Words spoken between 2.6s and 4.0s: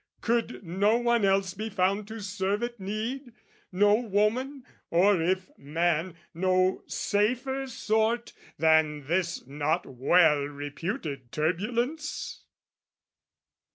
at need No